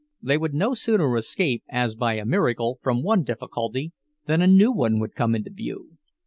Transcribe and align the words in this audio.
They 0.19 0.35
would 0.35 0.55
no 0.55 0.73
sooner 0.73 1.15
escape, 1.15 1.61
as 1.69 1.93
by 1.93 2.15
a 2.15 2.25
miracle, 2.25 2.79
from 2.81 3.03
one 3.03 3.21
difficulty, 3.21 3.91
than 4.25 4.41
a 4.41 4.47
new 4.47 4.71
one 4.71 4.99
would 4.99 5.13
come 5.13 5.35
into 5.35 5.51
view. 5.51 5.99